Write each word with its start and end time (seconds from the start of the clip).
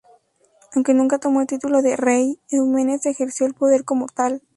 Aunque 0.73 0.95
nunca 0.95 1.19
tomó 1.19 1.41
el 1.41 1.45
título 1.47 1.83
de 1.83 1.95
"rey", 1.95 2.39
Eumenes 2.49 3.05
ejerció 3.05 3.45
el 3.45 3.53
poder 3.53 3.85
como 3.85 4.07
tal. 4.07 4.41